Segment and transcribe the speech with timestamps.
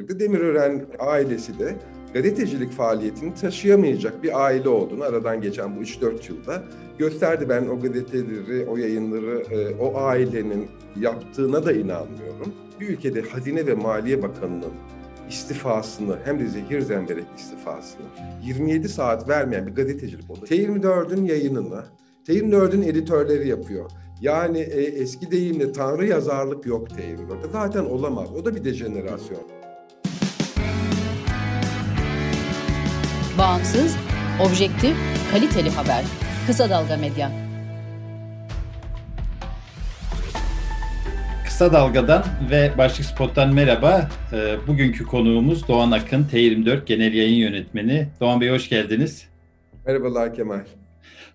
[0.00, 1.76] Demirören ailesi de
[2.14, 6.62] gazetecilik faaliyetini taşıyamayacak bir aile olduğunu aradan geçen bu 3-4 yılda
[6.98, 7.48] gösterdi.
[7.48, 10.68] Ben o gazeteleri, o yayınları, e, o ailenin
[11.00, 12.54] yaptığına da inanmıyorum.
[12.80, 14.72] Bir ülkede Hazine ve Maliye Bakanı'nın
[15.28, 18.06] istifasını hem de zehir zemberek istifasını
[18.44, 20.44] 27 saat vermeyen bir gazetecilik oldu.
[20.44, 21.84] T24'ün yayınını,
[22.28, 23.90] T24'ün editörleri yapıyor.
[24.20, 27.48] Yani e, eski deyimle tanrı yazarlık yok T24'te.
[27.52, 28.28] Zaten olamaz.
[28.40, 29.55] O da bir dejenerasyon.
[33.38, 33.96] Bağımsız,
[34.40, 34.96] objektif,
[35.32, 36.04] kaliteli haber.
[36.46, 37.32] Kısa Dalga Medya.
[41.44, 44.08] Kısa Dalga'dan ve Başlık Spot'tan merhaba.
[44.32, 48.08] E, bugünkü konuğumuz Doğan Akın, T24 Genel Yayın Yönetmeni.
[48.20, 49.28] Doğan Bey hoş geldiniz.
[49.86, 50.60] Merhabalar Kemal.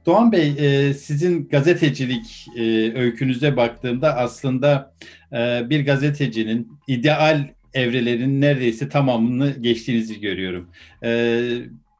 [0.05, 2.61] Doğan Bey, e, sizin gazetecilik e,
[2.93, 4.93] öykünüze baktığımda aslında
[5.33, 10.69] e, bir gazetecinin ideal evrelerin neredeyse tamamını geçtiğinizi görüyorum.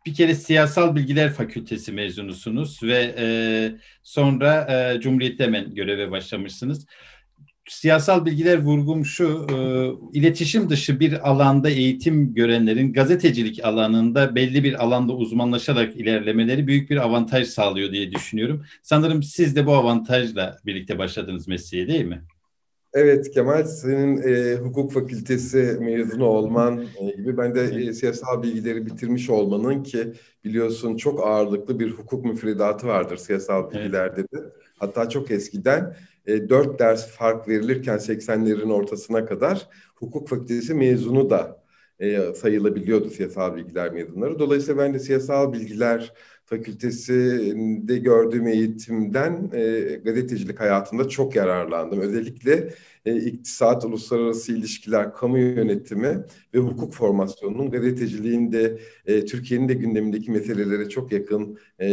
[0.05, 3.15] Bir kere Siyasal Bilgiler Fakültesi mezunusunuz ve
[4.03, 4.67] sonra
[5.01, 6.85] Cumhuriyet'te hemen göreve başlamışsınız
[7.71, 9.57] siyasal bilgiler vurgum şu, e,
[10.19, 16.97] iletişim dışı bir alanda eğitim görenlerin gazetecilik alanında belli bir alanda uzmanlaşarak ilerlemeleri büyük bir
[16.97, 18.65] avantaj sağlıyor diye düşünüyorum.
[18.81, 22.21] Sanırım siz de bu avantajla birlikte başladınız mesleğe değil mi?
[22.93, 28.85] Evet Kemal, senin e, hukuk fakültesi mezunu olman e, gibi ben de e, siyasal bilgileri
[28.85, 34.37] bitirmiş olmanın ki biliyorsun çok ağırlıklı bir hukuk müfredatı vardır siyasal bilgilerde de.
[34.79, 41.63] Hatta çok eskiden e, 4 ders fark verilirken 80'lerin ortasına kadar hukuk fakültesi mezunu da
[41.99, 44.39] e, sayılabiliyordu siyasal bilgiler mezunları.
[44.39, 46.13] Dolayısıyla ben de siyasal bilgiler
[46.51, 51.99] fakültesinde gördüğüm eğitimden e, gazetecilik hayatında çok yararlandım.
[52.01, 52.73] Özellikle
[53.05, 60.89] e, iktisat, uluslararası ilişkiler, kamu yönetimi ve hukuk formasyonunun gazeteciliğinde e, Türkiye'nin de gündemindeki meselelere
[60.89, 61.87] çok yakın e,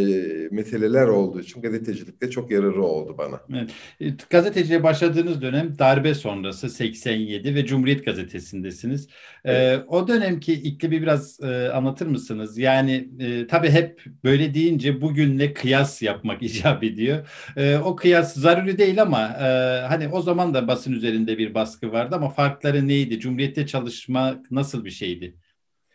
[0.51, 3.41] meseleler olduğu için gazetecilikte çok yararı oldu bana.
[3.55, 3.71] Evet.
[4.01, 9.09] E, gazeteciliğe başladığınız dönem darbe sonrası 87 ve Cumhuriyet Gazetesi'ndesiniz.
[9.45, 9.79] E, evet.
[9.79, 12.59] E, o dönemki iklimi biraz e, anlatır mısınız?
[12.59, 17.29] Yani e, tabii hep böyle deyince bugünle kıyas yapmak icap ediyor.
[17.57, 21.93] E, o kıyas zaruri değil ama e, hani o zaman da basın üzerinde bir baskı
[21.93, 23.21] vardı ama farkları neydi?
[23.21, 25.35] Cumhuriyette çalışmak nasıl bir şeydi?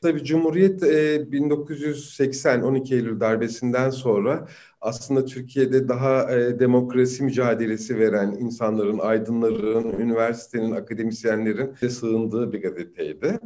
[0.01, 4.47] Tabii Cumhuriyet e, 1980 12 Eylül darbesinden sonra
[4.81, 13.39] aslında Türkiye'de daha e, demokrasi mücadelesi veren insanların, aydınların, üniversitenin, akademisyenlerin sığındığı bir gazeteydi.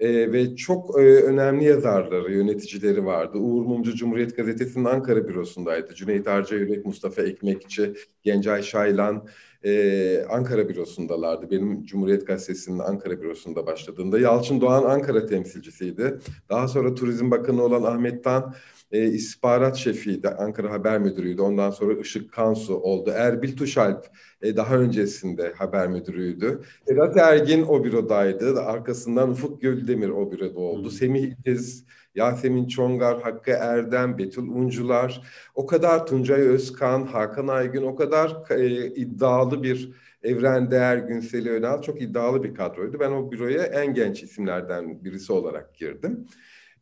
[0.00, 3.38] E, ve çok e, önemli yazarları, yöneticileri vardı.
[3.38, 5.94] Uğur Mumcu Cumhuriyet Gazetesi'nin Ankara bürosundaydı.
[5.94, 9.28] Cüneyt Arca Yürek, Mustafa Ekmekçi, Gencay Şaylan,
[9.64, 11.50] e, Ankara bürosundalardı.
[11.50, 14.18] Benim Cumhuriyet Gazetesi'nin Ankara bürosunda başladığında.
[14.18, 16.18] Yalçın Doğan Ankara temsilcisiydi.
[16.48, 18.54] Daha sonra Turizm Bakanı olan Ahmet Tan
[18.92, 20.28] e, istihbarat şefiydi.
[20.28, 21.42] Ankara Haber Müdürü'ydü.
[21.42, 23.10] Ondan sonra Işık Kansu oldu.
[23.14, 24.06] Erbil Tuşalp
[24.42, 26.60] e, daha öncesinde haber müdürüydü.
[26.88, 28.60] Sedat Ergin o bürodaydı.
[28.60, 30.82] Arkasından Ufuk Göldemir o büroda oldu.
[30.82, 30.90] Hmm.
[30.90, 31.84] Semih İtiz
[32.14, 35.22] Yasemin Çongar, Hakkı Erdem, Betül Uncular,
[35.54, 41.82] o kadar Tuncay Özkan, Hakan Aygün, o kadar e, iddialı bir Evren Değer, Günseli Önal
[41.82, 43.00] çok iddialı bir kadroydu.
[43.00, 46.26] Ben o büroya en genç isimlerden birisi olarak girdim.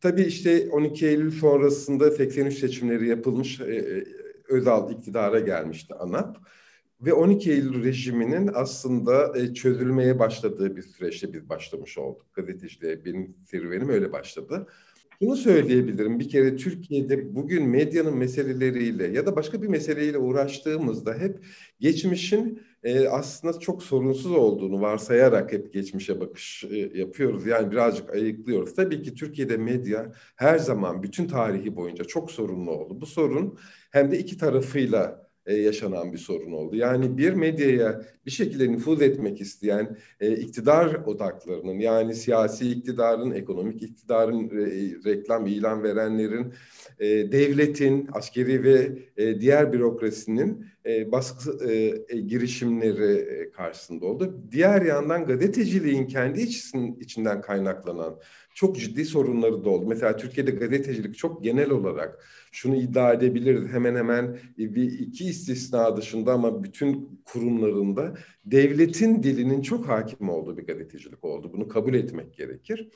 [0.01, 4.03] Tabii işte 12 Eylül sonrasında 83 seçimleri yapılmış, e, e,
[4.49, 6.37] Özal iktidara gelmişti ANAP.
[7.01, 12.25] Ve 12 Eylül rejiminin aslında e, çözülmeye başladığı bir süreçte biz başlamış olduk.
[12.33, 14.67] Gazeteciliğe benim serüvenim öyle başladı.
[15.21, 16.19] Bunu söyleyebilirim.
[16.19, 21.39] Bir kere Türkiye'de bugün medyanın meseleleriyle ya da başka bir meseleyle uğraştığımızda hep
[21.79, 27.45] geçmişin e, aslında çok sorunsuz olduğunu varsayarak hep geçmişe bakış e, yapıyoruz.
[27.45, 28.75] Yani birazcık ayıklıyoruz.
[28.75, 33.01] Tabii ki Türkiye'de medya her zaman bütün tarihi boyunca çok sorunlu oldu.
[33.01, 33.59] Bu sorun
[33.91, 36.75] hem de iki tarafıyla e, yaşanan bir sorun oldu.
[36.75, 43.83] Yani bir medyaya bir şekilde nüfuz etmek isteyen e, iktidar odaklarının yani siyasi iktidarın, ekonomik
[43.83, 44.65] iktidarın, e,
[45.11, 46.53] reklam ilan verenlerin,
[47.31, 48.97] devletin, askeri ve
[49.39, 50.65] diğer bürokrasinin
[51.11, 51.57] baskı
[52.27, 54.41] girişimleri karşısında oldu.
[54.51, 56.41] Diğer yandan gazeteciliğin kendi
[56.99, 58.19] içinden kaynaklanan
[58.57, 59.85] çok ciddi sorunları da oldu.
[59.87, 66.33] Mesela Türkiye'de gazetecilik çok genel olarak şunu iddia edebiliriz hemen hemen bir iki istisna dışında
[66.33, 68.13] ama bütün kurumlarında
[68.45, 71.51] devletin dilinin çok hakim olduğu bir gazetecilik oldu.
[71.53, 72.89] Bunu kabul etmek gerekir.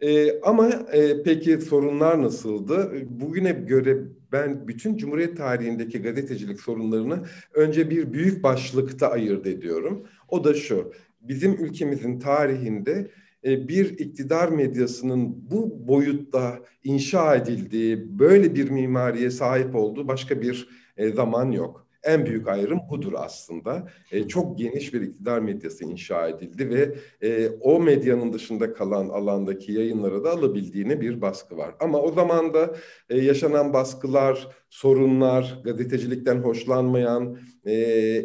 [0.00, 2.92] Ee, ama e, peki sorunlar nasıldı?
[3.08, 3.98] Bugüne göre
[4.32, 7.24] ben bütün Cumhuriyet tarihindeki gazetecilik sorunlarını
[7.54, 10.06] önce bir büyük başlıkta ayırt ediyorum.
[10.28, 13.10] O da şu, bizim ülkemizin tarihinde
[13.44, 21.08] bir iktidar medyasının bu boyutta inşa edildiği, böyle bir mimariye sahip olduğu başka bir e,
[21.08, 21.86] zaman yok.
[22.04, 23.88] En büyük ayrım budur aslında.
[24.12, 26.94] E, çok geniş bir iktidar medyası inşa edildi ve
[27.28, 31.74] e, o medyanın dışında kalan alandaki yayınlara da alabildiğine bir baskı var.
[31.80, 32.76] Ama o zaman da
[33.10, 37.72] e, yaşanan baskılar, sorunlar, gazetecilikten hoşlanmayan e,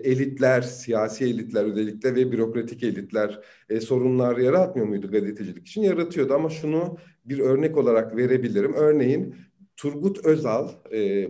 [0.04, 3.40] elitler, siyasi elitler özellikle ve bürokratik elitler
[3.70, 5.82] e, sorunlar yaratmıyor muydu gazetecilik için?
[5.82, 8.74] Yaratıyordu ama şunu bir örnek olarak verebilirim.
[8.74, 9.36] Örneğin
[9.76, 10.70] Turgut Özal...
[10.94, 11.28] E,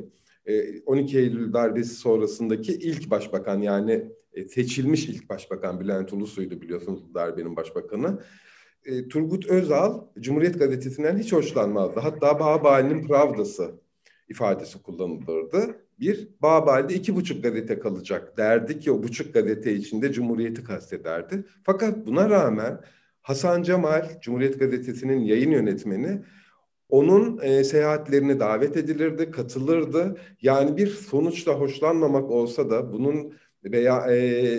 [0.85, 7.13] 12 e, Eylül darbesi sonrasındaki ilk başbakan yani e, seçilmiş ilk başbakan Bülent Ulusoy'du biliyorsunuz
[7.13, 8.19] darbenin başbakanı.
[8.85, 11.99] E, Turgut Özal Cumhuriyet Gazetesi'nden hiç hoşlanmazdı.
[11.99, 13.71] Hatta Bağbali'nin Pravdası
[14.29, 15.75] ifadesi kullanılırdı.
[15.99, 21.43] Bir, Bağbali'de iki buçuk gazete kalacak derdi ki o buçuk gazete içinde Cumhuriyet'i kastederdi.
[21.63, 22.81] Fakat buna rağmen
[23.21, 26.21] Hasan Cemal, Cumhuriyet Gazetesi'nin yayın yönetmeni
[26.89, 30.17] onun e, seyahatlerine davet edilirdi, katılırdı.
[30.41, 34.57] Yani bir sonuçta hoşlanmamak olsa da bunun veya e, e,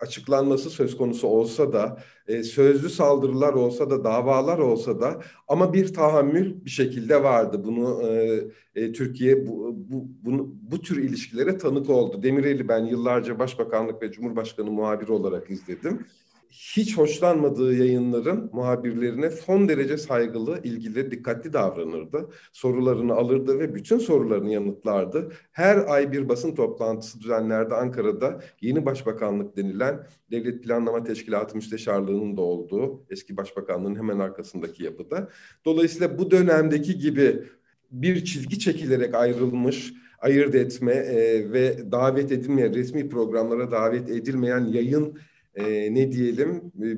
[0.00, 5.94] açıklanması söz konusu olsa da e, sözlü saldırılar olsa da davalar olsa da ama bir
[5.94, 7.64] tahammül bir şekilde vardı.
[7.64, 8.40] Bunu e,
[8.74, 12.22] e, Türkiye bu, bu, bunu, bu tür ilişkilere tanık oldu.
[12.22, 16.06] Demirel'i ben yıllarca Başbakanlık ve Cumhurbaşkanı muhabiri olarak izledim
[16.54, 22.28] hiç hoşlanmadığı yayınların muhabirlerine son derece saygılı, ilgili, dikkatli davranırdı.
[22.52, 25.32] Sorularını alırdı ve bütün sorularını yanıtlardı.
[25.52, 28.40] Her ay bir basın toplantısı düzenlerdi Ankara'da.
[28.60, 35.28] Yeni Başbakanlık denilen Devlet Planlama Teşkilatı Müsteşarlığı'nın da olduğu eski başbakanlığın hemen arkasındaki yapıda.
[35.64, 37.42] Dolayısıyla bu dönemdeki gibi
[37.90, 45.18] bir çizgi çekilerek ayrılmış, ayırt etme e, ve davet edilmeyen, resmi programlara davet edilmeyen yayın
[45.54, 46.96] e, ne diyelim e, e,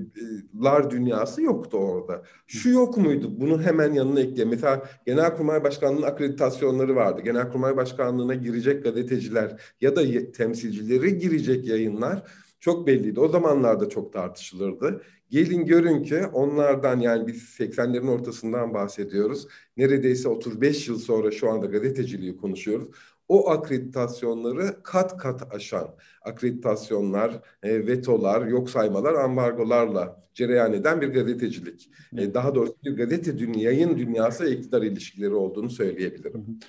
[0.62, 2.22] lar dünyası yoktu orada.
[2.46, 3.40] Şu yok muydu?
[3.40, 4.44] Bunu hemen yanına ekle.
[4.44, 7.20] Mesela Genelkurmay Başkanlığı'nın akreditasyonları vardı.
[7.20, 12.22] Genelkurmay Başkanlığı'na girecek gazeteciler ya da temsilcileri girecek yayınlar
[12.60, 13.20] çok belliydi.
[13.20, 15.02] O zamanlarda çok tartışılırdı.
[15.30, 19.46] Gelin görün ki onlardan yani biz 80'lerin ortasından bahsediyoruz.
[19.76, 22.88] Neredeyse 35 yıl sonra şu anda gazeteciliği konuşuyoruz
[23.28, 25.88] o akreditasyonları kat kat aşan
[26.22, 31.90] akreditasyonlar, e, vetolar, yok saymalar, ambargolarla cereyan eden bir gazetecilik.
[32.16, 36.60] E, daha doğrusu bir gazete dünya, yayın dünyası iktidar ilişkileri olduğunu söyleyebilirim.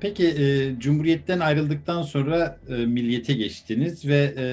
[0.00, 4.44] Peki e, Cumhuriyet'ten ayrıldıktan sonra e, Milliyet'e geçtiniz ve e,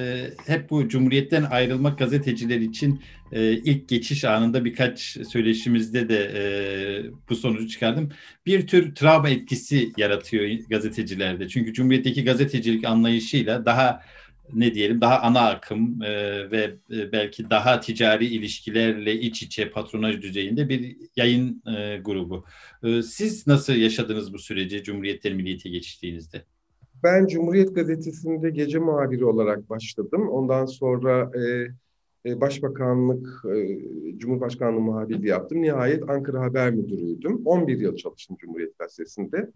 [0.52, 3.02] hep bu Cumhuriyet'ten ayrılmak gazeteciler için
[3.32, 6.42] e, ilk geçiş anında birkaç söyleşimizde de e,
[7.28, 8.10] bu sonucu çıkardım.
[8.46, 11.48] Bir tür travma etkisi yaratıyor gazetecilerde.
[11.48, 14.02] Çünkü Cumhuriyet'teki gazetecilik anlayışıyla daha
[14.52, 16.10] ne diyelim daha ana akım e,
[16.50, 22.44] ve e, belki daha ticari ilişkilerle iç içe patronaj düzeyinde bir yayın e, grubu.
[22.82, 26.44] E, siz nasıl yaşadınız bu süreci Cumhuriyet'ten Milliyet'e geçtiğinizde?
[27.04, 30.28] Ben Cumhuriyet Gazetesi'nde gece muhabiri olarak başladım.
[30.28, 33.78] Ondan sonra e, e Başbakanlık, e,
[34.18, 35.62] Cumhurbaşkanlığı muhabirliği yaptım.
[35.62, 37.46] Nihayet Ankara Haber Müdürüydüm.
[37.46, 39.50] 11 yıl çalıştım Cumhuriyet Gazetesi'nde.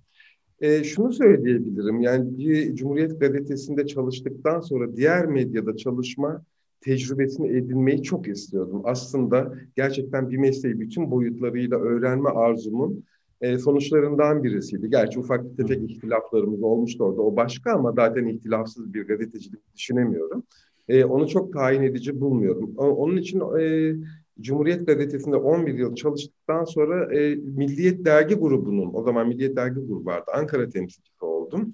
[0.60, 6.42] E, şunu söyleyebilirim, yani bir Cumhuriyet Gazetesi'nde çalıştıktan sonra diğer medyada çalışma
[6.80, 8.82] tecrübesini edinmeyi çok istiyordum.
[8.84, 13.04] Aslında gerçekten bir mesleği bütün boyutlarıyla öğrenme arzumun
[13.40, 14.90] e, sonuçlarından birisiydi.
[14.90, 20.42] Gerçi ufak tefek ihtilaflarımız olmuştu orada, o başka ama zaten ihtilafsız bir gazetecilik düşünemiyorum.
[20.88, 22.74] E, onu çok tayin edici bulmuyorum.
[22.76, 23.94] Onun için e,
[24.40, 30.04] Cumhuriyet Gazetesi'nde 11 yıl çalıştıktan sonra e, Milliyet Dergi grubunun, o zaman Milliyet Dergi grubu
[30.04, 31.72] vardı, Ankara temsilcisi oldum.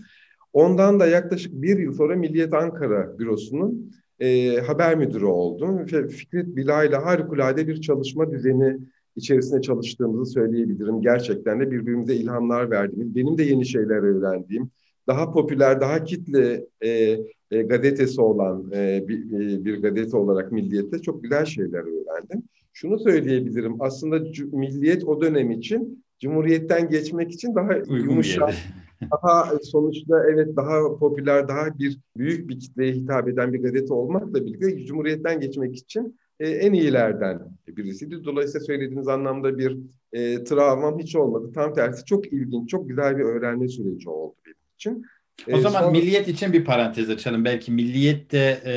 [0.53, 5.87] Ondan da yaklaşık bir yıl sonra Milliyet Ankara bürosunun e, haber müdürü oldum.
[5.87, 8.79] Fikret Bila ile harikulade bir çalışma düzeni
[9.17, 11.01] içerisinde çalıştığımızı söyleyebilirim.
[11.01, 14.71] Gerçekten de birbirimize ilhamlar verdiğimiz, benim de yeni şeyler öğrendiğim,
[15.07, 17.19] daha popüler, daha kitle e,
[17.51, 22.43] e, gazetesi olan e, bir, e, bir gazete olarak Milliyet'te çok güzel şeyler öğrendim.
[22.73, 24.19] Şunu söyleyebilirim, aslında
[24.53, 28.55] Milliyet o dönem için Cumhuriyet'ten geçmek için daha yumuşak,
[29.23, 34.47] daha sonuçta evet daha popüler, daha bir büyük bir kitleye hitap eden bir gazete olmakla
[34.47, 38.25] birlikte Cumhuriyet'ten geçmek için e, en iyilerden birisiydi.
[38.25, 39.79] Dolayısıyla söylediğiniz anlamda bir
[40.13, 41.51] e, travmam hiç olmadı.
[41.55, 45.05] Tam tersi çok ilginç, çok güzel bir öğrenme süreci oldu benim için.
[45.53, 45.91] O e, zaman sonra...
[45.91, 47.45] milliyet için bir parantez açalım.
[47.45, 48.75] Belki milliyet de e,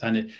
[0.00, 0.30] hani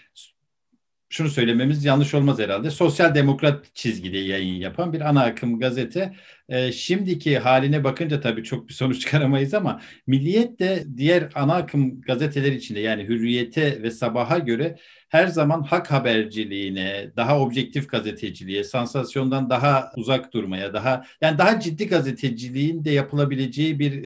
[1.10, 2.70] şunu söylememiz yanlış olmaz herhalde.
[2.70, 6.14] Sosyal demokrat çizgide yayın yapan bir ana akım gazete.
[6.48, 12.00] E, şimdiki haline bakınca tabii çok bir sonuç çıkaramayız ama Milliyet de diğer ana akım
[12.00, 14.76] gazeteler içinde yani Hürriyet'e ve Sabah'a göre
[15.08, 21.86] her zaman hak haberciliğine, daha objektif gazeteciliğe, sansasyondan daha uzak durmaya, daha yani daha ciddi
[21.86, 24.04] gazeteciliğin de yapılabileceği bir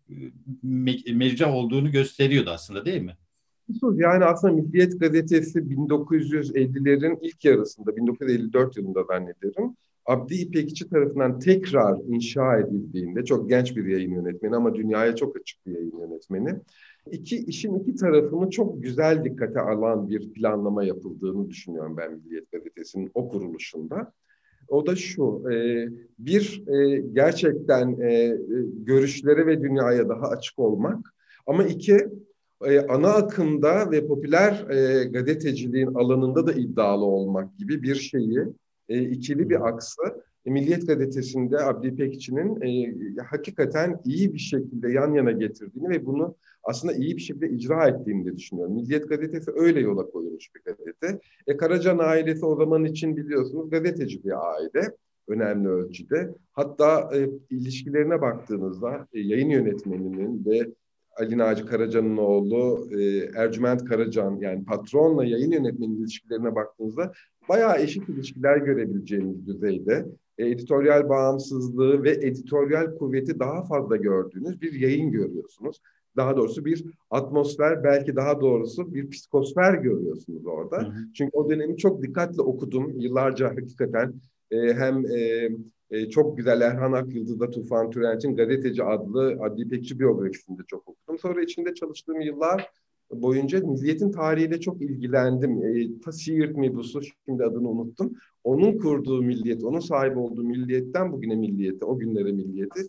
[0.65, 3.17] me- mecra olduğunu gösteriyordu aslında değil mi?
[3.95, 12.59] Yani aslında Milliyet Gazetesi 1950'lerin ilk yarısında, 1954 yılında zannederim, Abdi İpekçi tarafından tekrar inşa
[12.59, 16.61] edildiğinde, çok genç bir yayın yönetmeni ama dünyaya çok açık bir yayın yönetmeni,
[17.11, 23.11] iki işin iki tarafını çok güzel dikkate alan bir planlama yapıldığını düşünüyorum ben Milliyet Gazetesi'nin
[23.15, 24.13] o kuruluşunda.
[24.69, 28.37] O da şu, e, bir e, gerçekten e,
[28.77, 31.15] görüşlere ve dünyaya daha açık olmak
[31.47, 32.09] ama iki
[32.89, 34.53] ana akımda ve popüler
[35.11, 38.39] gazeteciliğin alanında da iddialı olmak gibi bir şeyi
[38.89, 40.03] ikili bir aksı
[40.47, 46.95] Milliyet Gazetesi'nde Abdi İpekçi'nin e, hakikaten iyi bir şekilde yan yana getirdiğini ve bunu aslında
[46.95, 48.75] iyi bir şekilde icra ettiğini de düşünüyorum.
[48.75, 51.21] Milliyet Gazetesi öyle yola koyulmuş bir gazete.
[51.47, 54.97] E, Karacan ailesi o zaman için biliyorsunuz gazeteci bir aile
[55.29, 56.35] önemli ölçüde.
[56.53, 60.71] Hatta e, ilişkilerine baktığınızda e, yayın yönetmeninin ve
[61.21, 67.13] Ali Naci Karaca'nın oğlu e, Ercüment Karacan yani patronla yayın yönetmeni ilişkilerine baktığınızda
[67.49, 70.07] bayağı eşit ilişkiler görebileceğiniz düzeyde
[70.39, 75.81] e, editoryal bağımsızlığı ve editoryal kuvveti daha fazla gördüğünüz bir yayın görüyorsunuz.
[76.17, 80.79] Daha doğrusu bir atmosfer, belki daha doğrusu bir psikosfer görüyorsunuz orada.
[80.79, 81.13] Hı hı.
[81.15, 83.01] Çünkü o dönemi çok dikkatle okudum.
[83.01, 84.15] Yıllarca hakikaten
[84.51, 85.49] e, hem e,
[85.91, 91.19] e, çok güzel Erhan Akyıldız'da Tufan Türenç'in Gazeteci adlı Adli İpekçi biyografisinde çok okudum.
[91.19, 92.71] Sonra içinde çalıştığım yıllar
[93.13, 95.65] boyunca Milliyet'in tarihiyle çok ilgilendim.
[95.65, 98.13] E, ta Siirt Mebusu, şimdi adını unuttum.
[98.45, 102.81] Onun kurduğu milliyet, onun sahip olduğu milliyetten bugüne milliyeti, o günlere milliyeti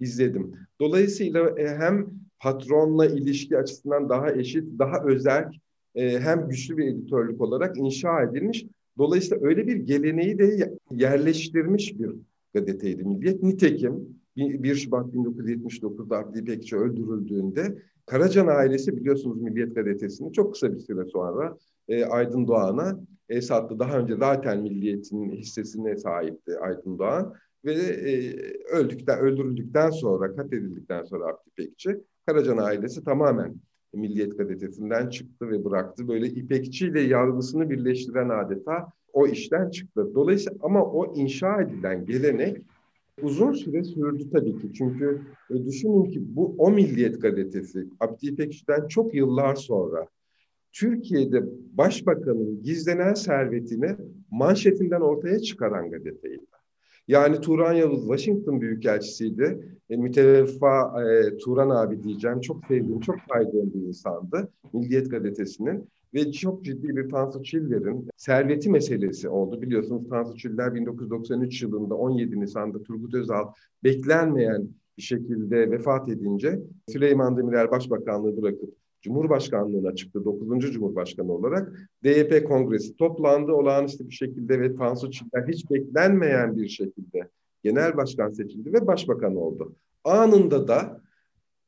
[0.00, 0.52] izledim.
[0.80, 2.06] Dolayısıyla e, hem
[2.40, 5.50] patronla ilişki açısından daha eşit, daha özel,
[5.94, 8.66] e, hem güçlü bir editörlük olarak inşa edilmiş.
[8.98, 12.10] Dolayısıyla öyle bir geleneği de yerleştirmiş bir
[12.54, 13.42] gazeteydi Milliyet.
[13.42, 20.78] Nitekim 1 Şubat 1979'da Abdi İpekçi öldürüldüğünde Karacan ailesi biliyorsunuz Milliyet Gazetesi'ni çok kısa bir
[20.78, 21.56] süre sonra
[21.88, 23.78] e, Aydın Doğan'a e, sattı.
[23.78, 27.34] Daha önce zaten Milliyet'in hissesine sahipti Aydın Doğan
[27.64, 28.36] ve e,
[28.72, 33.54] öldükten öldürüldükten sonra katledildikten sonra Abdi İpekçi Karacan ailesi tamamen
[33.96, 36.08] Milliyet Gazetesi'nden çıktı ve bıraktı.
[36.08, 40.10] Böyle İpekçi ile yargısını birleştiren adeta o işten çıktı.
[40.14, 42.56] Dolayısıyla ama o inşa edilen gelenek
[43.22, 44.72] uzun süre sürdü tabii ki.
[44.72, 50.06] Çünkü e, düşünün ki bu O Milliyet gazetesi Abdi İpekçi'den çok yıllar sonra
[50.72, 53.96] Türkiye'de başbakanın gizlenen servetini
[54.30, 56.55] manşetinden ortaya çıkaran gazeteydi.
[57.08, 59.76] Yani Turan Yavuz Washington Büyükelçisiydi.
[59.90, 62.40] E, müteveffa e, Turan abi diyeceğim.
[62.40, 64.48] Çok sevdiğim, çok saydığım bir insandı.
[64.72, 69.62] Milliyet Gazetesi'nin ve çok ciddi bir Tansu Çiller'in serveti meselesi oldu.
[69.62, 73.44] Biliyorsunuz Tansu Çiller 1993 yılında 17 Nisan'da Turgut Özal
[73.84, 78.74] beklenmeyen bir şekilde vefat edince Süleyman Demirel Başbakanlığı bırakıp
[79.06, 80.72] Cumhurbaşkanlığına çıktı 9.
[80.72, 81.90] Cumhurbaşkanı olarak.
[82.04, 87.28] DYP kongresi toplandı olağanüstü bir şekilde ve Tansu Çiller hiç beklenmeyen bir şekilde
[87.64, 89.74] genel başkan seçildi ve başbakan oldu.
[90.04, 91.00] Anında da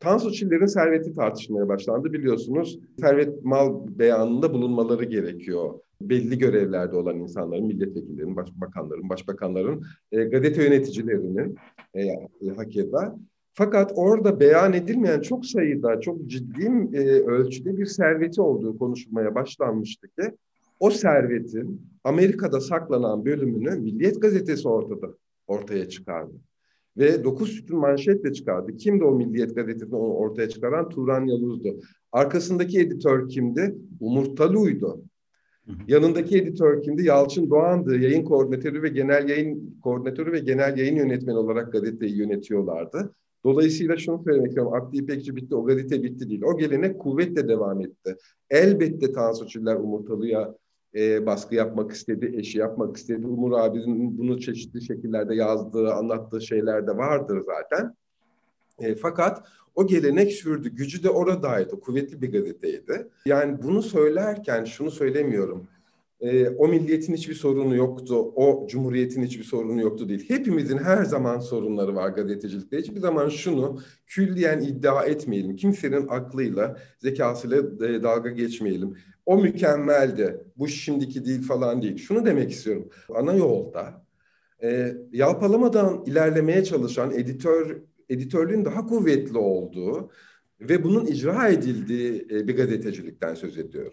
[0.01, 2.13] Tansu Çiller'in serveti tartışmaya başlandı.
[2.13, 5.75] Biliyorsunuz servet mal beyanında bulunmaları gerekiyor.
[6.01, 11.57] Belli görevlerde olan insanların, milletvekillerinin, başbakanların, başbakanların, e, gazete yöneticilerinin
[11.95, 13.19] e, hakeza.
[13.59, 20.09] Fakat orada beyan edilmeyen çok sayıda, çok ciddi e, ölçüde bir serveti olduğu konuşulmaya başlanmıştı
[20.09, 20.37] ki
[20.81, 25.07] o servetin Amerika'da saklanan bölümünü Milliyet Gazetesi ortada
[25.47, 26.33] ortaya çıkardı.
[26.97, 28.77] Ve dokuz sütun manşetle çıkardı.
[28.77, 30.89] Kimdi o Milliyet Gazetesi'ni onu ortaya çıkaran?
[30.89, 31.81] Turan Yaluz'du.
[32.13, 33.75] Arkasındaki editör kimdi?
[34.01, 35.03] Umur Talu'ydu.
[35.89, 37.07] Yanındaki editör kimdi?
[37.07, 37.99] Yalçın Doğan'dı.
[37.99, 43.15] Yayın koordinatörü ve genel yayın koordinatörü ve genel yayın yönetmeni olarak gazeteyi yönetiyorlardı.
[43.49, 44.75] Dolayısıyla şunu söylemek istiyorum.
[44.75, 46.43] Abdi İpekçi bitti, o gazete bitti değil.
[46.43, 48.17] O gelenek kuvvetle devam etti.
[48.51, 50.55] Elbette Tansu Çiller Umurtalı'ya
[50.95, 53.27] e, baskı yapmak istedi, eşi yapmak istedi.
[53.27, 57.95] Umur abinin bunu çeşitli şekillerde yazdığı, anlattığı şeyler de vardır zaten.
[58.79, 59.43] E, fakat
[59.75, 60.69] o gelenek sürdü.
[60.69, 61.81] Gücü de oradaydı.
[61.81, 63.09] Kuvvetli bir gazeteydi.
[63.27, 65.69] Yani bunu söylerken şunu söylemiyorum.
[66.21, 70.29] E, o milliyetin hiçbir sorunu yoktu, o cumhuriyetin hiçbir sorunu yoktu değil.
[70.29, 72.79] Hepimizin her zaman sorunları var gazetecilikte.
[72.79, 75.57] Hiçbir zaman şunu külliyen iddia etmeyelim.
[75.57, 78.97] Kimsenin aklıyla, zekasıyla e, dalga geçmeyelim.
[79.27, 81.97] O mükemmeldi, bu şimdiki değil falan değil.
[81.97, 82.89] Şunu demek istiyorum.
[83.15, 84.05] Ana yolda
[84.63, 87.77] e, yalpalamadan ilerlemeye çalışan editör
[88.09, 90.11] editörlüğün daha kuvvetli olduğu
[90.61, 93.93] ve bunun icra edildiği e, bir gazetecilikten söz ediyorum.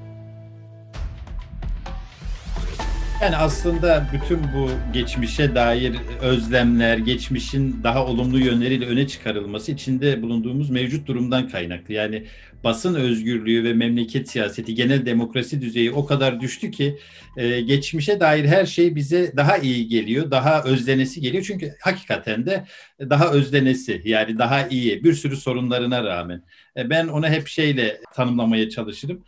[3.21, 10.69] Yani aslında bütün bu geçmişe dair özlemler, geçmişin daha olumlu yönleriyle öne çıkarılması içinde bulunduğumuz
[10.69, 11.93] mevcut durumdan kaynaklı.
[11.93, 12.25] Yani
[12.63, 16.97] basın özgürlüğü ve memleket siyaseti, genel demokrasi düzeyi o kadar düştü ki
[17.37, 21.43] e, geçmişe dair her şey bize daha iyi geliyor, daha özlenesi geliyor.
[21.47, 22.65] Çünkü hakikaten de
[22.99, 26.43] daha özlenesi yani daha iyi bir sürü sorunlarına rağmen.
[26.77, 29.23] E, ben onu hep şeyle tanımlamaya çalışırım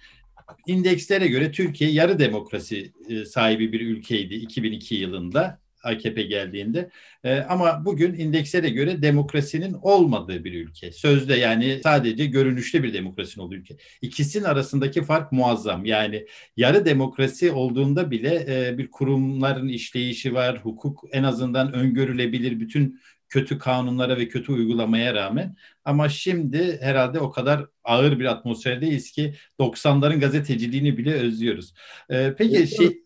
[0.68, 6.90] indekslere göre Türkiye yarı demokrasi e, sahibi bir ülkeydi 2002 yılında AKP geldiğinde.
[7.24, 10.92] E, ama bugün indekslere göre demokrasinin olmadığı bir ülke.
[10.92, 13.78] Sözde yani sadece görünüşte bir demokrasinin olduğu ülke.
[14.02, 15.86] İkisinin arasındaki fark muazzam.
[15.86, 16.26] Yani
[16.58, 23.00] yarı demokrasi olduğunda bile e, bir kurumların işleyişi var, hukuk en azından öngörülebilir bütün
[23.34, 29.34] kötü kanunlara ve kötü uygulamaya rağmen ama şimdi herhalde o kadar ağır bir atmosferdeyiz ki
[29.60, 31.74] 90'ların gazeteciliğini bile özlüyoruz.
[32.10, 33.04] Ee, peki şey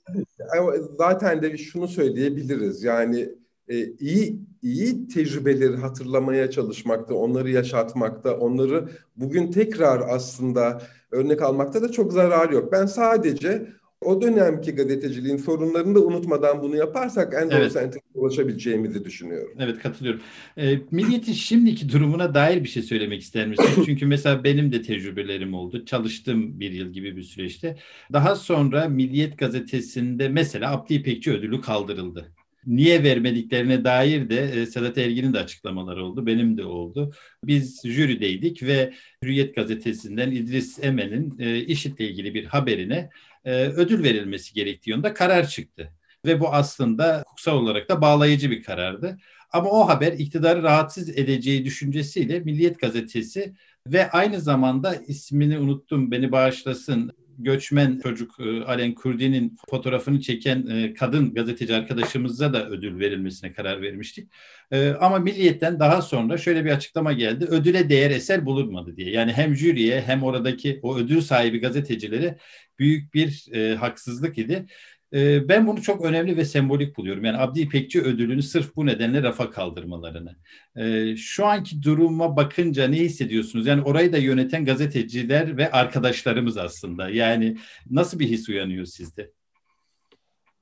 [0.98, 2.84] zaten de şunu söyleyebiliriz.
[2.84, 3.30] Yani
[3.68, 10.82] e, iyi iyi tecrübeleri hatırlamaya çalışmakta, onları yaşatmakta, onları bugün tekrar aslında
[11.12, 12.72] örnek almakta da çok zarar yok.
[12.72, 13.68] Ben sadece
[14.02, 17.72] o dönemki gazeteciliğin sorunlarını da unutmadan bunu yaparsak en doğru evet.
[17.72, 19.54] senteze ulaşabileceğimizi düşünüyorum.
[19.60, 20.22] Evet katılıyorum.
[20.58, 23.66] E, Milliyet'in şimdiki durumuna dair bir şey söylemek ister misin?
[23.86, 25.86] Çünkü mesela benim de tecrübelerim oldu.
[25.86, 27.78] Çalıştığım bir yıl gibi bir süreçte.
[28.14, 32.34] Daha sonra Milliyet gazetesinde mesela Abdi İpekçi ödülü kaldırıldı
[32.68, 36.26] niye vermediklerine dair de e, Sedat Ergin'in de açıklamaları oldu.
[36.26, 37.14] Benim de oldu.
[37.44, 43.10] Biz jürideydik ve Hürriyet gazetesinden İdris Emen'in e, IŞİD'le ilgili bir haberine
[43.48, 45.94] e, ödül verilmesi gerektiği yönde karar çıktı.
[46.26, 49.18] Ve bu aslında hukuksal olarak da bağlayıcı bir karardı.
[49.52, 53.54] Ama o haber iktidarı rahatsız edeceği düşüncesiyle Milliyet Gazetesi
[53.88, 60.94] ve aynı zamanda ismini unuttum beni bağışlasın göçmen çocuk e, Alen Kurdi'nin fotoğrafını çeken e,
[60.94, 64.30] kadın gazeteci arkadaşımıza da ödül verilmesine karar vermiştik.
[64.72, 67.46] E, ama Milliyet'ten daha sonra şöyle bir açıklama geldi.
[67.46, 69.12] Ödüle değer eser bulunmadı diye.
[69.12, 72.38] Yani hem jüriye hem oradaki o ödül sahibi gazetecilere
[72.80, 74.66] büyük bir e, haksızlık idi.
[75.14, 77.24] E, ben bunu çok önemli ve sembolik buluyorum.
[77.24, 80.36] Yani Abdi İpekçi ödülünü sırf bu nedenle rafa kaldırmalarını.
[80.76, 83.68] E, şu anki duruma bakınca ne hissediyorsunuz?
[83.68, 87.10] Yani orayı da yöneten gazeteciler ve arkadaşlarımız aslında.
[87.10, 87.58] Yani
[87.90, 89.32] nasıl bir his uyanıyor sizde?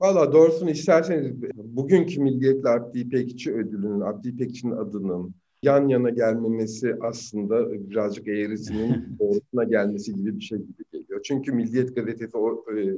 [0.01, 7.71] Valla doğrusunu isterseniz bugünkü Milliyetli Abdi İpekçi ödülünün, Abdi İpekçi'nin adının yan yana gelmemesi aslında
[7.89, 11.21] birazcık eğrisinin doğrusuna gelmesi gibi bir şey gibi geliyor.
[11.23, 12.95] Çünkü Milliyet Gazetesi o, e,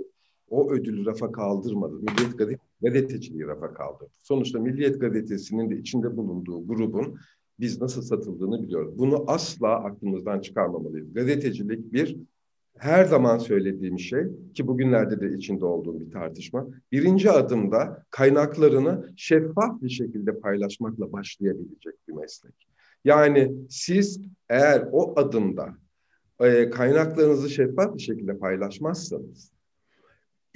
[0.49, 1.95] o ödülü rafa kaldırmadı.
[1.95, 4.11] Milliyet Gazete, gazeteciliği rafa kaldırdı.
[4.21, 7.19] Sonuçta Milliyet Gazetesi'nin de içinde bulunduğu grubun
[7.59, 8.99] biz nasıl satıldığını biliyoruz.
[8.99, 11.13] Bunu asla aklımızdan çıkarmamalıyız.
[11.13, 12.17] Gazetecilik bir
[12.77, 16.67] her zaman söylediğim şey ki bugünlerde de içinde olduğum bir tartışma.
[16.91, 22.53] Birinci adımda kaynaklarını şeffaf bir şekilde paylaşmakla başlayabilecek bir meslek.
[23.05, 25.77] Yani siz eğer o adımda
[26.39, 29.56] e, kaynaklarınızı şeffaf bir şekilde paylaşmazsanız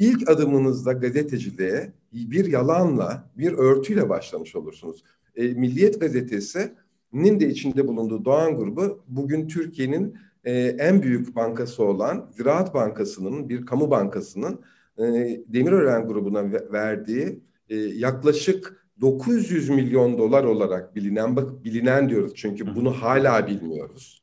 [0.02, 5.04] ilk adımınızda gazeteciliğe bir yalanla, bir örtüyle başlamış olursunuz.
[5.36, 12.30] E, Milliyet Gazetesi'nin de içinde bulunduğu Doğan grubu bugün Türkiye'nin e, en büyük bankası olan
[12.38, 14.60] Ziraat Bankası'nın, bir kamu bankasının
[14.98, 15.04] e,
[15.48, 22.92] Demirören grubuna verdiği e, yaklaşık 900 milyon dolar olarak bilinen, bak bilinen diyoruz çünkü bunu
[22.92, 24.21] hala bilmiyoruz.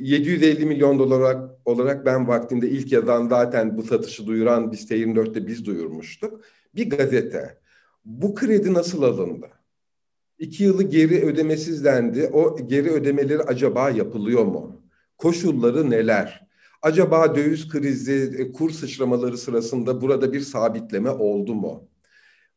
[0.00, 5.64] 750 milyon dolar olarak, ben vaktinde ilk yazan zaten bu satışı duyuran biz T24'te biz
[5.64, 6.40] duyurmuştuk.
[6.74, 7.58] Bir gazete.
[8.04, 9.48] Bu kredi nasıl alındı?
[10.38, 12.30] İki yılı geri ödemesizlendi.
[12.32, 14.82] O geri ödemeleri acaba yapılıyor mu?
[15.18, 16.46] Koşulları neler?
[16.82, 21.88] Acaba döviz krizi, e, kur sıçramaları sırasında burada bir sabitleme oldu mu?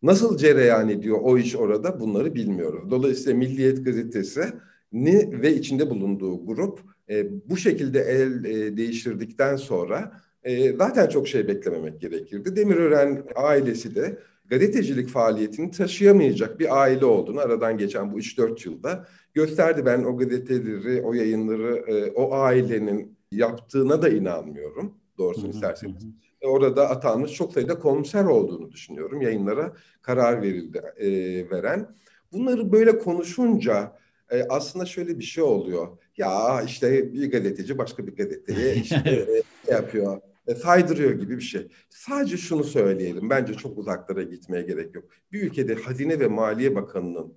[0.01, 2.91] Nasıl cereyan ediyor o iş orada bunları bilmiyoruz.
[2.91, 4.53] Dolayısıyla Milliyet Gazetesi
[4.93, 6.79] ni ve içinde bulunduğu grup
[7.09, 12.55] e, bu şekilde el e, değiştirdikten sonra e, zaten çok şey beklememek gerekirdi.
[12.55, 19.85] Demirören ailesi de gazetecilik faaliyetini taşıyamayacak bir aile olduğunu aradan geçen bu 3-4 yılda gösterdi.
[19.85, 26.07] Ben o gazeteleri, o yayınları, e, o ailenin yaptığına da inanmıyorum doğrusunu isterseniz.
[26.41, 29.21] E, orada atanmış çok sayıda komiser olduğunu düşünüyorum.
[29.21, 31.09] Yayınlara karar verildi e,
[31.49, 31.95] veren.
[32.33, 33.91] Bunları böyle konuşunca
[34.33, 35.87] e, aslında şöyle bir şey oluyor.
[36.17, 39.25] Ya işte bir gazeteci başka bir gazeteye işte
[39.67, 41.67] e, yapıyor e, saydırıyor gibi bir şey.
[41.89, 43.29] Sadece şunu söyleyelim.
[43.29, 45.05] Bence çok uzaklara gitmeye gerek yok.
[45.31, 47.33] Bir ülkede Hazine ve Maliye Bakanı'nın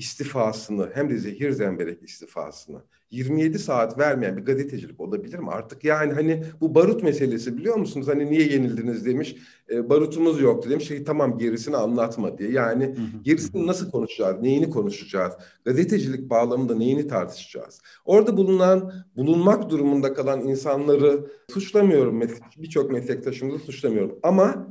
[0.00, 5.50] istifasını hem de zehir zemberek istifasını 27 saat vermeyen bir gazetecilik olabilir mi?
[5.50, 8.08] Artık yani hani bu barut meselesi biliyor musunuz?
[8.08, 9.36] Hani niye yenildiniz demiş.
[9.70, 10.86] E, barutumuz yoktu demiş.
[10.86, 12.50] Şey, tamam gerisini anlatma diye.
[12.50, 14.42] Yani gerisini nasıl konuşacağız?
[14.42, 15.34] Neyini konuşacağız?
[15.64, 17.82] Gazetecilik bağlamında neyini tartışacağız?
[18.04, 22.22] Orada bulunan, bulunmak durumunda kalan insanları suçlamıyorum.
[22.56, 24.18] Birçok meslektaşımızı suçlamıyorum.
[24.22, 24.66] Ama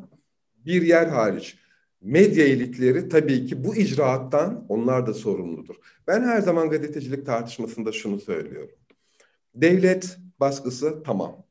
[0.66, 1.58] bir yer hariç
[2.02, 5.76] medya elitleri tabii ki bu icraattan onlar da sorumludur.
[6.08, 8.76] Ben her zaman gazetecilik tartışmasında şunu söylüyorum.
[9.56, 11.46] Devlet baskısı tamam.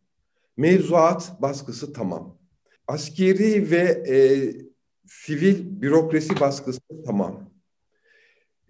[0.56, 2.38] Mevzuat baskısı tamam.
[2.86, 4.16] Askeri ve e,
[5.06, 7.50] sivil bürokrasi baskısı tamam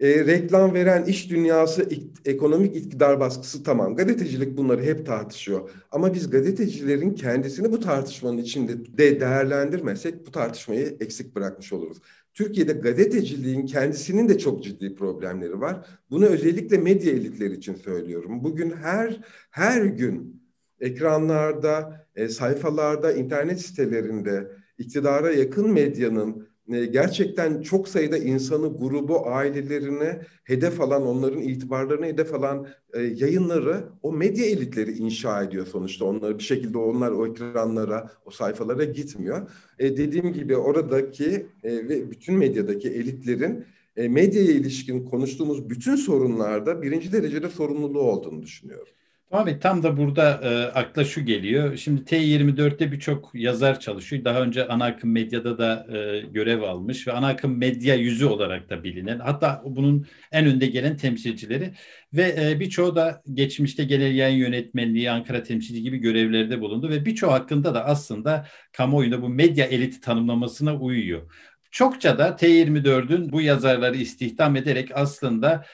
[0.00, 3.96] e, reklam veren iş dünyası, ik, ekonomik iktidar baskısı tamam.
[3.96, 5.70] Gazetecilik bunları hep tartışıyor.
[5.90, 11.98] Ama biz gazetecilerin kendisini bu tartışmanın içinde de değerlendirmezsek bu tartışmayı eksik bırakmış oluruz.
[12.34, 15.86] Türkiye'de gazeteciliğin kendisinin de çok ciddi problemleri var.
[16.10, 18.44] Bunu özellikle medya elitleri için söylüyorum.
[18.44, 20.42] Bugün her her gün
[20.80, 30.80] ekranlarda, e, sayfalarda, internet sitelerinde iktidara yakın medyanın gerçekten çok sayıda insanı, grubu, ailelerine hedef
[30.80, 36.04] alan, onların itibarlarına hedef alan e, yayınları o medya elitleri inşa ediyor sonuçta.
[36.04, 39.50] Onları bir şekilde onlar o ekranlara, o sayfalara gitmiyor.
[39.78, 43.64] E, dediğim gibi oradaki e, ve bütün medyadaki elitlerin
[43.96, 48.92] e, medyaya ilişkin konuştuğumuz bütün sorunlarda birinci derecede sorumluluğu olduğunu düşünüyorum.
[49.30, 51.76] Abi tam da burada e, akla şu geliyor.
[51.76, 54.24] Şimdi T24'te birçok yazar çalışıyor.
[54.24, 58.70] Daha önce ana akım medyada da e, görev almış ve ana akım medya yüzü olarak
[58.70, 59.18] da bilinen.
[59.18, 61.72] Hatta bunun en önde gelen temsilcileri
[62.12, 67.32] ve e, birçoğu da geçmişte genel yayın yönetmenliği, Ankara temsilci gibi görevlerde bulundu ve birçoğu
[67.32, 71.22] hakkında da aslında kamuoyunda bu medya eliti tanımlamasına uyuyor.
[71.70, 75.64] Çokça da T24'ün bu yazarları istihdam ederek aslında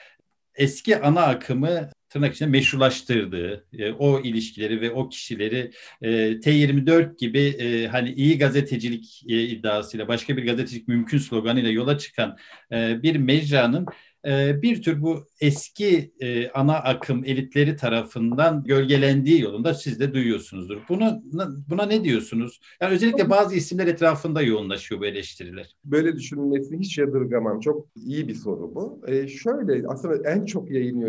[0.55, 7.39] eski ana akımı tırnak içinde meşrulaştırdığı e, o ilişkileri ve o kişileri e, T24 gibi
[7.39, 12.37] e, hani iyi gazetecilik e, iddiasıyla başka bir gazetecilik mümkün sloganıyla yola çıkan
[12.71, 13.85] e, bir mecranın
[14.27, 20.77] e, bir tür bu eski e, ana akım elitleri tarafından gölgelendiği yolunda siz de duyuyorsunuzdur.
[20.89, 21.21] Bunu
[21.67, 22.59] buna ne diyorsunuz?
[22.81, 25.75] Yani özellikle bazı isimler etrafında yoğunlaşıyor bu eleştiriler.
[25.85, 27.59] Böyle düşünmesini hiç yadırgamam.
[27.59, 29.01] Çok iyi bir soru bu.
[29.07, 31.01] E, şöyle aslında en çok yayın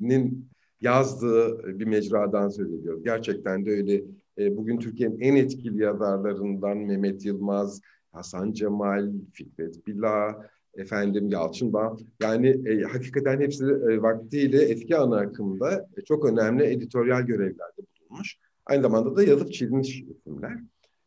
[0.00, 0.48] yönetmeninin
[0.80, 3.04] yazdığı bir mecradan söz ediyoruz.
[3.04, 4.02] Gerçekten de öyle.
[4.38, 7.80] E, bugün Türkiye'nin en etkili yazarlarından Mehmet Yılmaz,
[8.12, 11.96] Hasan Cemal, Fikret Bila, efendim Yalçın Bağ.
[12.22, 18.36] Yani e, hakikaten hepsi e, vaktiyle eski ana akımda e, çok önemli editoryal görevlerde bulunmuş.
[18.66, 20.58] Aynı zamanda da yazıp çizmiş isimler.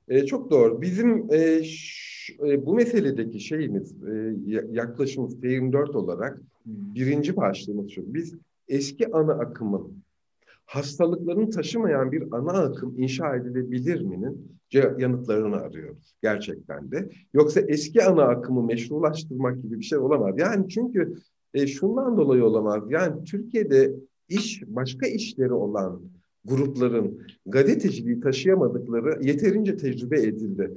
[0.08, 0.82] E, çok doğru.
[0.82, 4.36] Bizim e, ş, e, bu meseledeki şeyimiz, e,
[4.71, 8.13] yaklaşımımız T24 olarak birinci başlığımız şu.
[8.13, 8.36] Biz
[8.69, 10.03] eski ana akımın
[10.65, 17.10] hastalıklarını taşımayan bir ana akım inşa edilebilir mi'nin yanıtlarını arıyoruz gerçekten de.
[17.34, 20.36] Yoksa eski ana akımı meşrulaştırmak gibi bir şey olamaz.
[20.38, 21.15] Yani çünkü
[21.53, 22.84] e, şundan dolayı olamaz.
[22.89, 23.95] Yani Türkiye'de
[24.29, 26.01] iş başka işleri olan
[26.45, 30.73] grupların gazeteciliği taşıyamadıkları yeterince tecrübe edildi.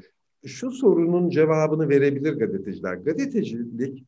[0.47, 2.95] Şu sorunun cevabını verebilir gazeteciler.
[2.95, 4.05] Gazetecilik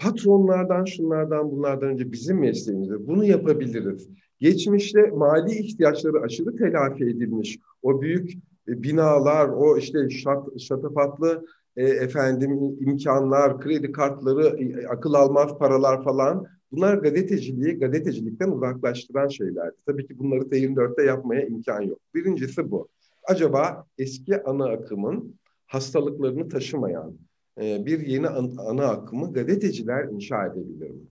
[0.00, 4.08] patronlardan, şunlardan, bunlardan önce bizim mesleğimizde bunu yapabiliriz.
[4.40, 7.58] Geçmişte mali ihtiyaçları aşırı telafi edilmiş.
[7.82, 8.32] O büyük
[8.68, 16.04] e, binalar, o işte şat, şatafatlı e, efendim imkanlar, kredi kartları, e, akıl almaz paralar
[16.04, 19.76] falan bunlar gazeteciliği gazetecilikten uzaklaştıran şeylerdi.
[19.86, 21.98] Tabii ki bunları T24'te yapmaya imkan yok.
[22.14, 22.88] Birincisi bu.
[23.24, 25.34] Acaba eski ana akımın
[25.66, 27.14] hastalıklarını taşımayan
[27.60, 31.02] e, bir yeni an, ana akımı gazeteciler inşa edebilir mi?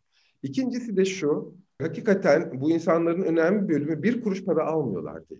[0.43, 5.39] İkincisi de şu, hakikaten bu insanların önemli bölümü bir kuruş para almıyorlar diye.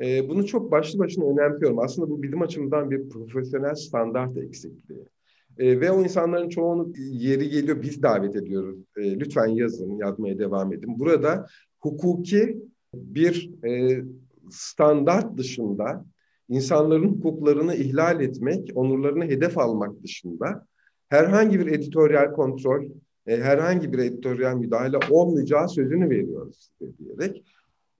[0.00, 1.78] E, bunu çok başlı başına önemsiyorum.
[1.78, 5.04] Aslında bu bizim açımdan bir profesyonel standart eksikliği.
[5.58, 8.78] E, ve o insanların çoğunu yeri geliyor biz davet ediyoruz.
[8.96, 10.98] E, lütfen yazın, yazmaya devam edin.
[10.98, 11.46] Burada
[11.80, 12.58] hukuki
[12.94, 14.04] bir e,
[14.50, 16.04] standart dışında
[16.48, 20.66] insanların hukuklarını ihlal etmek, onurlarını hedef almak dışında
[21.08, 22.84] herhangi bir editoryal kontrol,
[23.26, 27.44] e, herhangi bir editoryal müdahale olmayacağı sözünü veriyoruz diyerek.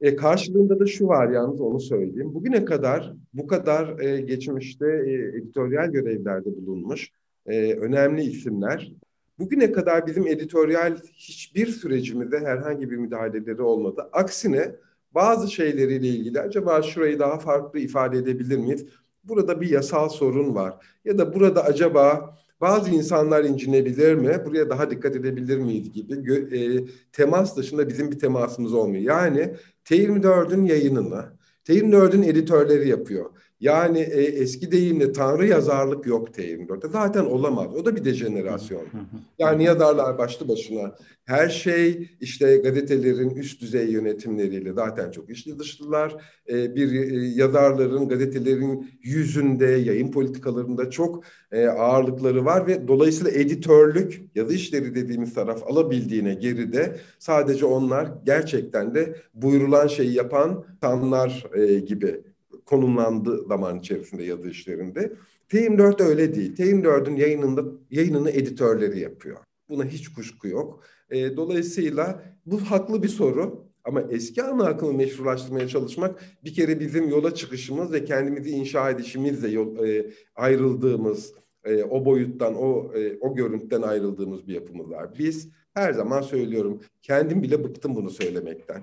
[0.00, 2.34] E, karşılığında da şu var yalnız onu söyleyeyim.
[2.34, 7.10] Bugüne kadar bu kadar e, geçmişte e, editoryal görevlerde bulunmuş
[7.46, 8.92] e, önemli isimler
[9.38, 14.08] bugüne kadar bizim editoryal hiçbir sürecimizde herhangi bir müdahaleleri olmadı.
[14.12, 14.74] Aksine
[15.14, 18.86] bazı şeyleriyle ilgili acaba şurayı daha farklı ifade edebilir miyiz?
[19.24, 20.86] Burada bir yasal sorun var.
[21.04, 24.38] Ya da burada acaba bazı insanlar incinebilir mi?
[24.44, 29.02] Buraya daha dikkat edebilir miyiz gibi e, temas dışında bizim bir temasımız olmuyor.
[29.02, 31.24] Yani T24'ün yayınını,
[31.64, 33.30] T24'ün editörleri yapıyor.
[33.64, 36.88] Yani e, eski deyimle tanrı yazarlık yok T24'te.
[36.88, 37.74] Zaten olamaz.
[37.74, 38.82] O da bir dejenerasyon.
[39.38, 46.16] Yani yazarlar başlı başına her şey işte gazetelerin üst düzey yönetimleriyle zaten çok içli dışlılar.
[46.48, 54.22] E, bir e, yazarların gazetelerin yüzünde, yayın politikalarında çok e, ağırlıkları var ve dolayısıyla editörlük,
[54.34, 61.78] yazı işleri dediğimiz taraf alabildiğine geride sadece onlar gerçekten de buyurulan şeyi yapan tanlar e,
[61.78, 62.33] gibi
[62.66, 65.12] konumlandı zaman içerisinde yazı işlerinde.
[65.48, 66.56] T24 öyle değil.
[66.56, 69.36] T24'ün yayınında yayınını editörleri yapıyor.
[69.68, 70.82] Buna hiç kuşku yok.
[71.10, 73.64] E, dolayısıyla bu haklı bir soru.
[73.84, 79.48] Ama eski ana akımı meşrulaştırmaya çalışmak bir kere bizim yola çıkışımız ve kendimizi inşa edişimizle
[79.48, 85.10] yol, e, ayrıldığımız, e, o boyuttan, o e, o görüntüden ayrıldığımız bir yapımız var.
[85.18, 88.82] Biz her zaman söylüyorum, kendim bile bıktım bunu söylemekten.